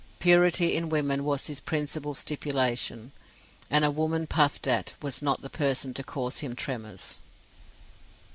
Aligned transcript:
Purity 0.17 0.75
in 0.75 0.89
women 0.89 1.23
was 1.23 1.45
his 1.45 1.59
principal 1.59 2.15
stipulation, 2.15 3.11
and 3.69 3.85
a 3.85 3.91
woman 3.91 4.25
puffed 4.25 4.65
at, 4.65 4.95
was 4.99 5.21
not 5.21 5.43
the 5.43 5.47
person 5.51 5.93
to 5.93 6.03
cause 6.03 6.39
him 6.39 6.55
tremours. 6.55 7.19